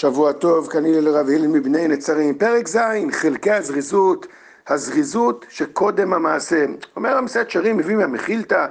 שבוע 0.00 0.32
טוב, 0.32 0.68
כנראה 0.68 1.00
לרב 1.00 1.28
הלל 1.28 1.46
מבני 1.46 1.88
נצרים. 1.88 2.34
פרק 2.34 2.68
ז', 2.68 2.78
חלקי 3.10 3.50
הזריזות, 3.50 4.26
הזריזות 4.68 5.46
שקודם 5.48 6.12
המעשה. 6.12 6.64
אומר 6.96 7.16
המסעד 7.16 7.50
שרים, 7.50 7.76
מביא 7.76 7.96
מהמחילתא, 7.96 8.66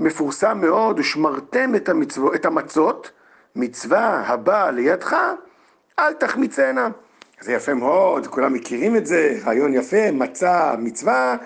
מפורסם 0.00 0.58
מאוד, 0.60 0.98
ושמרתם 0.98 1.74
את, 1.74 1.88
המצוו, 1.88 2.34
את 2.34 2.44
המצות, 2.44 3.10
מצווה 3.56 4.22
הבאה 4.26 4.70
לידך, 4.70 5.16
אל 5.98 6.12
תחמיצנה. 6.12 6.88
זה 7.40 7.52
יפה 7.52 7.74
מאוד, 7.74 8.26
כולם 8.26 8.52
מכירים 8.52 8.96
את 8.96 9.06
זה, 9.06 9.38
רעיון 9.44 9.74
יפה, 9.74 10.10
מצה, 10.12 10.74
מצווה, 10.78 11.36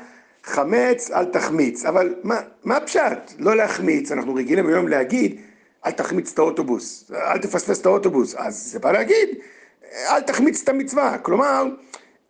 חמץ, 0.45 1.11
אל 1.11 1.25
תחמיץ. 1.25 1.85
אבל 1.85 2.15
מה, 2.23 2.41
מה 2.65 2.77
הפשט? 2.77 3.33
לא 3.39 3.57
להחמיץ, 3.57 4.13
אנחנו 4.13 4.35
רגילים 4.35 4.67
היום 4.67 4.89
להגיד, 4.89 5.41
אל 5.87 5.91
תחמיץ 5.91 6.33
את 6.33 6.39
האוטובוס, 6.39 7.11
אל 7.15 7.39
תפספס 7.39 7.81
את 7.81 7.87
האוטובוס. 7.87 8.35
אז 8.35 8.57
זה 8.73 8.79
בא 8.79 8.93
להגיד, 8.93 9.29
אל 10.11 10.21
תחמיץ 10.21 10.63
את 10.63 10.69
המצווה. 10.69 11.19
כלומר, 11.19 11.65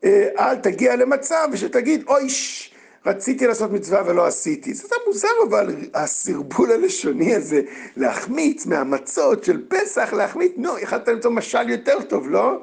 אה, 0.05 0.29
אל 0.39 0.57
תגיע 0.57 0.97
למצב 0.97 1.49
שתגיד, 1.55 2.05
אויש, 2.09 2.73
רציתי 3.07 3.47
לעשות 3.47 3.71
מצווה 3.71 4.03
ולא 4.07 4.27
עשיתי. 4.27 4.75
זה 4.75 4.97
מוזר 5.07 5.29
אבל, 5.49 5.77
הסרבול 5.95 6.73
הלשוני 6.73 7.35
הזה, 7.35 7.61
להחמיץ 7.97 8.67
מהמצות 8.67 9.45
של 9.45 9.63
פסח, 9.69 10.13
להחמיץ, 10.13 10.53
נו, 10.57 10.79
יכולת 10.79 11.09
למצוא 11.09 11.31
משל 11.31 11.71
יותר 11.71 12.03
טוב, 12.03 12.31
לא? 12.31 12.61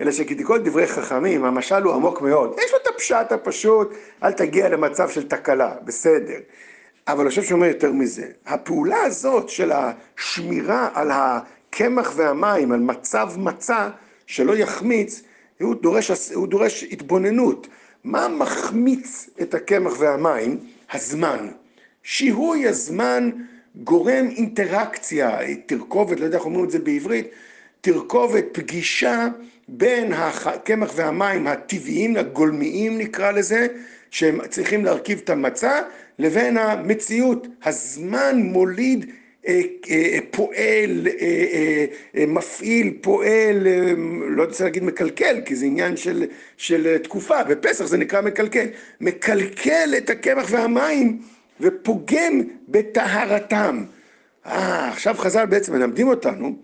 אלא 0.00 0.12
שכתיקול 0.12 0.58
דברי 0.58 0.86
חכמים, 0.86 1.44
המשל 1.44 1.82
הוא 1.82 1.94
עמוק 1.94 2.22
מאוד. 2.22 2.56
יש 2.64 2.72
לו 2.72 2.78
את 2.82 2.86
הפשט 2.86 3.32
הפשוט, 3.32 3.94
אל 4.22 4.32
תגיע 4.32 4.68
למצב 4.68 5.08
של 5.08 5.28
תקלה, 5.28 5.74
בסדר. 5.84 6.38
אבל 7.12 7.20
אני 7.20 7.30
חושב 7.30 7.42
שהוא 7.42 7.56
אומר 7.56 7.66
יותר 7.66 7.92
מזה. 7.92 8.26
הפעולה 8.46 9.02
הזאת 9.02 9.48
של 9.48 9.72
השמירה 9.72 10.88
על 10.94 11.10
הקמח 11.12 12.12
והמים, 12.16 12.72
על 12.72 12.80
מצב 12.80 13.30
מצה, 13.36 13.88
שלא 14.26 14.56
יחמיץ, 14.56 15.22
הוא 15.60 15.74
דורש, 15.74 16.30
הוא 16.34 16.46
דורש 16.46 16.84
התבוננות. 16.84 17.66
מה 18.04 18.28
מחמיץ 18.28 19.30
את 19.42 19.54
הקמח 19.54 19.92
והמים? 19.98 20.58
הזמן. 20.92 21.48
שיהוי 22.02 22.68
הזמן 22.68 23.30
גורם 23.76 24.26
אינטראקציה, 24.36 25.38
תרכובת, 25.66 26.20
לא 26.20 26.24
יודע 26.24 26.38
איך 26.38 26.46
אומרים 26.46 26.64
את 26.64 26.70
זה 26.70 26.78
בעברית, 26.78 27.28
תרכובת, 27.80 28.44
פגישה 28.52 29.28
בין 29.68 30.12
הקמח 30.12 30.92
והמים 30.94 31.46
הטבעיים, 31.46 32.16
הגולמיים 32.16 32.98
נקרא 32.98 33.30
לזה, 33.30 33.66
שהם 34.10 34.46
צריכים 34.48 34.84
להרכיב 34.84 35.20
את 35.24 35.30
המצה, 35.30 35.82
לבין 36.18 36.58
המציאות. 36.58 37.46
הזמן 37.64 38.40
מוליד 38.42 39.10
אה, 39.48 39.60
אה, 39.90 40.18
פועל, 40.30 41.06
אה, 41.20 42.24
מפעיל, 42.26 42.98
פועל, 43.00 43.66
לא 44.28 44.44
רוצה 44.44 44.64
להגיד 44.64 44.84
מקלקל, 44.84 45.40
כי 45.44 45.56
זה 45.56 45.66
עניין 45.66 45.96
של, 45.96 46.24
של 46.56 46.98
תקופה, 46.98 47.44
בפסח 47.44 47.84
זה 47.84 47.96
נקרא 47.96 48.20
מקלקל, 48.20 48.66
מקלקל 49.00 49.94
את 49.98 50.10
הקמח 50.10 50.46
והמים 50.50 51.22
ופוגם 51.60 52.40
בטהרתם. 52.68 53.84
אה, 54.46 54.88
עכשיו 54.88 55.14
חז"ל 55.18 55.46
בעצם 55.46 55.72
מלמדים 55.72 56.08
אותנו 56.08 56.56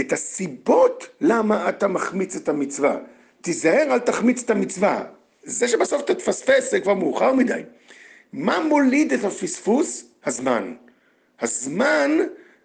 את 0.00 0.12
הסיבות 0.12 1.08
למה 1.20 1.68
אתה 1.68 1.88
מחמיץ 1.88 2.36
את 2.36 2.48
המצווה. 2.48 2.96
תיזהר, 3.40 3.86
אל 3.90 3.98
תחמיץ 3.98 4.42
את 4.42 4.50
המצווה. 4.50 5.04
זה 5.44 5.68
שבסוף 5.68 6.02
אתה 6.04 6.14
תפספס 6.14 6.70
זה 6.70 6.80
כבר 6.80 6.94
מאוחר 6.94 7.32
מדי. 7.32 7.60
מה 8.32 8.64
מוליד 8.68 9.12
את 9.12 9.24
הפספוס? 9.24 10.04
הזמן. 10.26 10.74
הזמן 11.40 12.10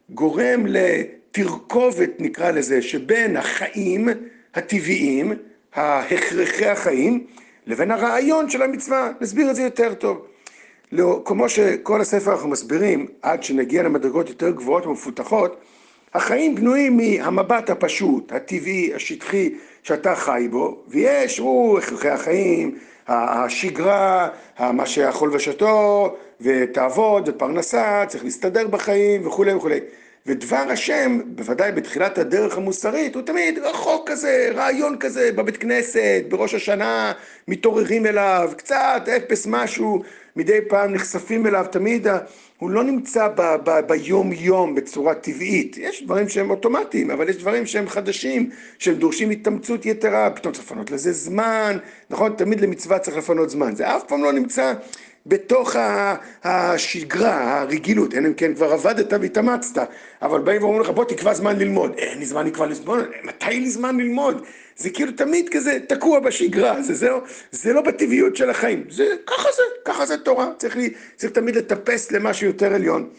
גורם 0.09 0.65
לתרכובת, 0.67 2.09
נקרא 2.19 2.51
לזה, 2.51 2.81
שבין 2.81 3.37
החיים 3.37 4.09
הטבעיים, 4.55 5.33
ההכרחי 5.73 6.65
החיים, 6.65 7.25
לבין 7.67 7.91
הרעיון 7.91 8.49
של 8.49 8.61
המצווה. 8.61 9.11
נסביר 9.21 9.49
את 9.49 9.55
זה 9.55 9.61
יותר 9.61 9.93
טוב. 9.93 10.25
לא, 10.91 11.21
כמו 11.25 11.49
שכל 11.49 12.01
הספר 12.01 12.31
אנחנו 12.31 12.49
מסבירים, 12.49 13.07
עד 13.21 13.43
שנגיע 13.43 13.83
למדרגות 13.83 14.29
יותר 14.29 14.49
גבוהות 14.49 14.85
ומפותחות, 14.85 15.61
החיים 16.13 16.55
בנויים 16.55 16.97
מהמבט 16.97 17.69
הפשוט, 17.69 18.31
הטבעי, 18.31 18.93
השטחי, 18.95 19.49
שאתה 19.83 20.15
חי 20.15 20.47
בו, 20.51 20.77
ויש, 20.87 21.37
הוא 21.37 21.79
הכרחי 21.79 22.09
החיים, 22.09 22.77
השגרה, 23.07 24.29
מה 24.59 24.85
שהחול 24.85 25.35
ושתו, 25.35 26.15
ותעבוד, 26.41 27.29
ופרנסה, 27.29 28.03
צריך 28.07 28.23
להסתדר 28.23 28.67
בחיים, 28.67 29.27
וכולי 29.27 29.53
וכולי. 29.53 29.79
ודבר 30.25 30.65
השם, 30.69 31.19
בוודאי 31.25 31.71
בתחילת 31.71 32.17
הדרך 32.17 32.57
המוסרית, 32.57 33.15
הוא 33.15 33.23
תמיד 33.23 33.59
רחוק 33.59 34.09
כזה, 34.09 34.51
רעיון 34.55 34.97
כזה, 34.99 35.31
בבית 35.35 35.57
כנסת, 35.57 36.23
בראש 36.29 36.53
השנה, 36.53 37.11
מתעוררים 37.47 38.05
אליו, 38.05 38.51
קצת, 38.57 39.01
אפס 39.17 39.47
משהו, 39.47 40.03
מדי 40.35 40.59
פעם 40.67 40.93
נחשפים 40.93 41.47
אליו, 41.47 41.65
תמיד 41.71 42.07
הוא 42.57 42.69
לא 42.69 42.83
נמצא 42.83 43.27
ב- 43.27 43.55
ב- 43.63 43.79
ביום-יום 43.87 44.75
בצורה 44.75 45.15
טבעית. 45.15 45.77
יש 45.77 46.03
דברים 46.03 46.29
שהם 46.29 46.49
אוטומטיים, 46.49 47.11
אבל 47.11 47.29
יש 47.29 47.37
דברים 47.37 47.65
שהם 47.65 47.89
חדשים, 47.89 48.49
שהם 48.79 48.95
דורשים 48.95 49.29
התאמצות 49.29 49.85
יתרה, 49.85 50.29
פתאום 50.29 50.53
צריך 50.53 50.65
לפנות 50.65 50.91
לזה 50.91 51.11
זמן, 51.11 51.77
נכון? 52.09 52.33
תמיד 52.37 52.61
למצווה 52.61 52.99
צריך 52.99 53.17
לפנות 53.17 53.49
זמן. 53.49 53.75
זה 53.75 53.95
אף 53.95 54.03
פעם 54.07 54.23
לא 54.23 54.33
נמצא 54.33 54.73
בתוך 55.25 55.75
השגרה, 56.43 57.61
הרגילות, 57.61 58.13
אין 58.13 58.25
אם 58.25 58.33
כן 58.33 58.55
כבר 58.55 58.73
עבדת 58.73 59.13
והתאמצת, 59.21 59.89
אבל 60.21 60.39
באים 60.39 60.63
ואומרים 60.63 60.81
לך 60.81 60.89
בוא 60.89 61.05
תקבע 61.05 61.33
זמן 61.33 61.59
ללמוד, 61.59 61.93
אין 61.97 62.19
לי 62.19 62.25
זמן 62.25 62.47
לקבוע 62.47 62.67
ללמוד, 62.67 63.05
מתי 63.23 63.59
לי 63.59 63.69
זמן 63.69 63.97
ללמוד? 63.97 64.45
זה 64.77 64.89
כאילו 64.89 65.11
תמיד 65.11 65.49
כזה 65.49 65.77
תקוע 65.87 66.19
בשגרה, 66.19 66.81
זה, 66.81 66.93
זה, 66.93 67.09
זה 67.51 67.73
לא 67.73 67.81
בטבעיות 67.81 68.35
של 68.35 68.49
החיים, 68.49 68.83
זה 68.89 69.05
ככה 69.27 69.49
זה, 69.55 69.63
ככה 69.85 70.05
זה 70.05 70.17
תורה, 70.17 70.47
צריך, 70.57 70.77
לי, 70.77 70.89
צריך 71.15 71.33
תמיד 71.33 71.55
לטפס 71.55 72.11
למשהו 72.11 72.47
יותר 72.47 72.73
עליון. 72.73 73.09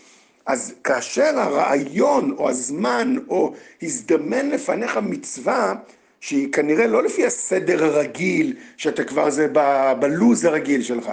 אז 0.47 0.75
כאשר 0.85 1.39
הרעיון 1.39 2.35
או 2.39 2.51
הזמן 2.51 3.17
או 3.29 3.55
הזדמן 3.83 4.51
לפניך 4.51 4.97
מצווה 5.03 5.75
שהיא 6.21 6.53
כנראה 6.53 6.87
לא 6.87 7.03
לפי 7.03 7.27
הסדר 7.27 7.85
הרגיל, 7.85 8.57
שאתה 8.77 9.05
כבר 9.05 9.31
זה 9.31 9.49
בלוז 10.01 10.45
הרגיל 10.45 10.83
שלך, 10.83 11.11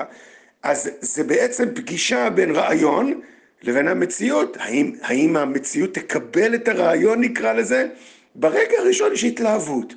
אז 0.64 0.90
זה 1.02 1.24
בעצם 1.24 1.66
פגישה 1.76 2.30
בין 2.30 2.56
רעיון 2.56 3.22
לבין 3.64 3.88
המציאות. 3.88 4.58
האם, 4.60 4.92
האם 5.02 5.38
המציאות 5.38 5.94
תקבל 5.94 6.56
את 6.56 6.68
הרעיון, 6.68 7.22
נקרא 7.22 7.54
לזה? 7.54 7.88
ברגע 8.36 8.80
הראשון 8.80 9.14
יש 9.14 9.24
התלהבות, 9.24 9.94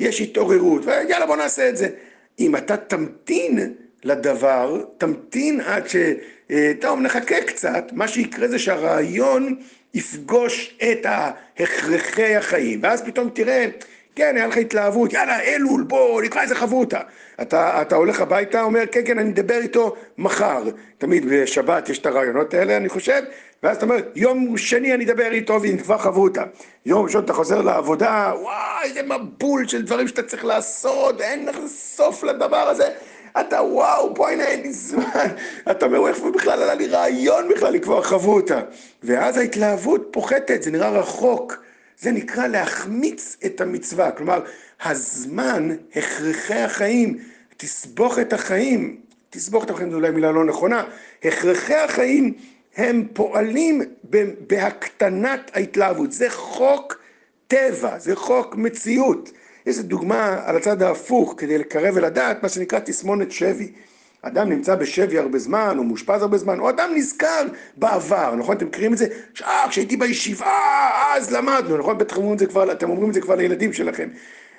יש 0.00 0.20
התעוררות, 0.20 0.86
ויאללה 0.86 1.26
בוא 1.26 1.36
נעשה 1.36 1.68
את 1.68 1.76
זה. 1.76 1.88
אם 2.40 2.56
אתה 2.56 2.76
תמתין 2.76 3.74
לדבר, 4.04 4.84
תמתין 4.98 5.60
עד 5.60 5.88
ש... 5.88 5.96
אה, 6.50 6.72
טוב, 6.80 7.00
נחכה 7.00 7.42
קצת, 7.46 7.84
מה 7.92 8.08
שיקרה 8.08 8.48
זה 8.48 8.58
שהרעיון 8.58 9.56
יפגוש 9.94 10.78
את 10.82 11.06
ההכרחי 11.06 12.36
החיים, 12.36 12.80
ואז 12.82 13.02
פתאום 13.02 13.28
תראה 13.28 13.66
כן, 14.16 14.36
היה 14.36 14.46
לך 14.46 14.56
התלהבות, 14.56 15.12
יאללה, 15.12 15.40
אלול, 15.40 15.82
בוא, 15.82 16.22
נקרא 16.22 16.42
איזה 16.42 16.54
חברותא. 16.54 17.00
אתה, 17.42 17.82
אתה 17.82 17.96
הולך 17.96 18.20
הביתה, 18.20 18.62
אומר, 18.62 18.82
כן, 18.92 19.00
כן, 19.04 19.18
אני 19.18 19.30
אדבר 19.30 19.58
איתו 19.58 19.96
מחר. 20.18 20.62
תמיד 20.98 21.24
בשבת 21.28 21.88
יש 21.88 21.98
את 21.98 22.06
הרעיונות 22.06 22.54
האלה, 22.54 22.76
אני 22.76 22.88
חושב, 22.88 23.22
ואז 23.62 23.76
אתה 23.76 23.86
אומר, 23.86 23.96
יום 24.14 24.56
שני 24.56 24.94
אני 24.94 25.04
אדבר 25.04 25.32
איתו 25.32 25.62
ונקבע 25.62 25.98
חברותא. 25.98 26.42
יום 26.86 27.04
ראשון 27.04 27.24
אתה 27.24 27.32
חוזר 27.32 27.62
לעבודה, 27.62 28.32
וואי, 28.40 28.84
איזה 28.84 29.02
מבול 29.02 29.68
של 29.68 29.82
דברים 29.82 30.08
שאתה 30.08 30.22
צריך 30.22 30.44
לעשות, 30.44 31.20
אין 31.20 31.46
לך 31.46 31.56
סוף 31.66 32.24
לדבר 32.24 32.56
הזה. 32.68 32.88
אתה 33.40 33.62
וואו, 33.62 34.14
בואי 34.14 34.32
הנה, 34.32 34.44
אין 34.44 34.62
לי 34.62 34.72
זמן. 34.72 35.28
אתה 35.70 35.86
אומר, 35.86 36.08
איפה 36.08 36.30
בכלל 36.30 36.62
עלה 36.62 36.74
לי 36.74 36.86
רעיון 36.86 37.48
בכלל 37.48 37.72
לקבוע 37.72 38.02
חברותא. 38.02 38.60
ואז 39.02 39.36
ההתלהבות 39.36 40.08
פוחתת, 40.10 40.62
זה 40.62 40.70
נראה 40.70 40.90
רחוק. 40.90 41.61
זה 42.00 42.12
נקרא 42.12 42.46
להחמיץ 42.46 43.36
את 43.46 43.60
המצווה, 43.60 44.10
כלומר, 44.10 44.44
הזמן, 44.84 45.68
הכרחי 45.96 46.58
החיים, 46.58 47.18
תסבוכת 47.56 48.32
החיים, 48.32 49.00
תסבוכת 49.30 49.70
החיים 49.70 49.90
זו 49.90 49.96
אולי 49.96 50.10
מילה 50.10 50.32
לא 50.32 50.44
נכונה, 50.44 50.84
הכרחי 51.24 51.74
החיים 51.74 52.34
הם 52.76 53.06
פועלים 53.12 53.82
בהקטנת 54.46 55.50
ההתלהבות, 55.54 56.12
זה 56.12 56.30
חוק 56.30 56.98
טבע, 57.46 57.98
זה 57.98 58.16
חוק 58.16 58.56
מציאות. 58.56 59.30
יש 59.66 59.78
דוגמה 59.78 60.42
על 60.44 60.56
הצד 60.56 60.82
ההפוך 60.82 61.34
כדי 61.36 61.58
לקרב 61.58 61.96
ולדעת, 61.96 62.42
מה 62.42 62.48
שנקרא 62.48 62.78
תסמונת 62.78 63.32
שבי. 63.32 63.72
אדם 64.22 64.48
נמצא 64.48 64.74
בשבי 64.74 65.18
הרבה 65.18 65.38
זמן, 65.38 65.74
או 65.78 65.84
מאושפז 65.84 66.22
הרבה 66.22 66.38
זמן, 66.38 66.60
או 66.60 66.70
אדם 66.70 66.90
נזכר 66.94 67.42
בעבר, 67.76 68.34
נכון? 68.34 68.56
אתם 68.56 68.66
מכירים 68.66 68.92
את 68.92 68.98
זה? 68.98 69.06
אה, 69.44 69.68
כשהייתי 69.68 69.96
בישיבה, 69.96 70.58
אז 71.14 71.32
למדנו, 71.32 71.76
נכון? 71.76 71.98
בטח 71.98 72.16
אומרים 72.16 72.34
את 72.34 72.38
זה 72.38 72.46
כבר, 72.46 72.72
אתם 72.72 72.90
אומרים 72.90 73.08
את 73.08 73.14
זה 73.14 73.20
כבר 73.20 73.34
לילדים 73.34 73.72
שלכם. 73.72 74.08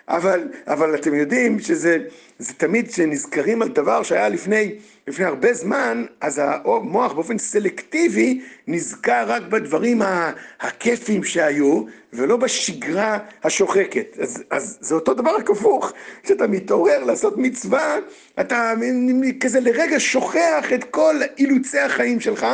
אבל, 0.10 0.48
אבל 0.68 0.96
אתם 0.96 1.14
יודעים 1.14 1.60
שזה 1.60 1.98
זה 2.40 2.54
תמיד 2.54 2.88
כשנזכרים 2.88 3.62
על 3.62 3.68
דבר 3.68 4.04
שהיה 4.04 4.30
לפני, 4.30 4.76
לפני 5.08 5.26
הרבה 5.26 5.54
זמן, 5.54 6.06
אז 6.22 6.42
המוח 6.44 7.14
באופן 7.14 7.38
סלקטיבי 7.38 8.42
נזכר 8.68 9.24
רק 9.28 9.42
בדברים 9.42 10.02
הכיפים 10.60 11.24
שהיו, 11.24 11.84
ולא 12.14 12.38
בשגרה 12.38 13.18
השוחקת. 13.44 14.18
אז, 14.20 14.44
אז 14.50 14.78
זה 14.82 14.96
אותו 14.96 15.14
דבר 15.14 15.36
רק 15.36 15.50
הפוך, 15.50 15.92
כשאתה 16.24 16.48
מתעורר 16.48 17.04
לעשות 17.04 17.38
מצווה, 17.38 17.98
אתה 18.40 18.74
כזה 19.40 19.60
לרגע 19.60 20.00
שוכח 20.00 20.74
את 20.74 20.84
כל 20.84 21.16
אילוצי 21.38 21.80
החיים 21.80 22.20
שלך, 22.20 22.48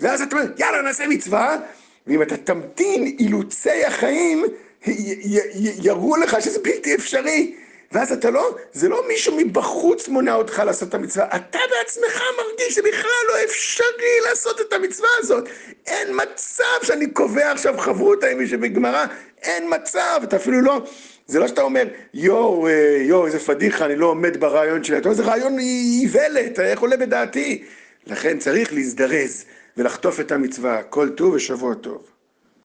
ואז 0.00 0.22
אתה 0.22 0.36
אומר, 0.36 0.48
יאללה, 0.58 0.82
נעשה 0.82 1.06
מצווה, 1.06 1.56
ואם 2.06 2.22
אתה 2.22 2.36
תמתין 2.36 3.16
אילוצי 3.18 3.84
החיים, 3.84 4.44
יראו 5.82 6.16
לך 6.16 6.36
שזה 6.42 6.58
בלתי 6.58 6.94
אפשרי. 6.94 7.54
ואז 7.92 8.12
אתה 8.12 8.30
לא, 8.30 8.56
זה 8.72 8.88
לא 8.88 9.08
מישהו 9.08 9.36
מבחוץ 9.36 10.08
מונע 10.08 10.34
אותך 10.34 10.62
לעשות 10.66 10.88
את 10.88 10.94
המצווה, 10.94 11.26
אתה 11.36 11.58
בעצמך 11.70 12.22
מרגיש 12.38 12.74
שבכלל 12.74 13.26
לא 13.28 13.44
אפשרי 13.44 14.20
לעשות 14.28 14.60
את 14.60 14.72
המצווה 14.72 15.08
הזאת. 15.18 15.48
אין 15.86 16.08
מצב 16.22 16.64
שאני 16.82 17.10
קובע 17.10 17.52
עכשיו 17.52 17.78
חברותא 17.78 18.26
עם 18.26 18.38
מישהו 18.38 18.60
בגמרא, 18.60 19.04
אין 19.42 19.74
מצב, 19.74 20.20
אתה 20.22 20.36
אפילו 20.36 20.60
לא, 20.60 20.82
זה 21.26 21.38
לא 21.38 21.48
שאתה 21.48 21.62
אומר, 21.62 21.84
יואו, 22.14 22.66
אה, 22.66 22.98
יואו, 23.00 23.26
איזה 23.26 23.38
פדיחה, 23.38 23.84
אני 23.84 23.96
לא 23.96 24.06
עומד 24.06 24.40
ברעיון 24.40 24.84
שלי, 24.84 24.98
אתה 24.98 25.08
אומר, 25.08 25.16
זה 25.16 25.22
רעיון 25.22 25.58
איוולת, 25.58 26.60
איך 26.60 26.80
עולה 26.80 26.96
בדעתי? 26.96 27.64
לכן 28.06 28.38
צריך 28.38 28.72
להזדרז 28.72 29.44
ולחטוף 29.76 30.20
את 30.20 30.32
המצווה. 30.32 30.82
כל 30.82 31.08
טוב 31.08 31.34
ושבוע 31.34 31.74
טוב. 31.74 32.19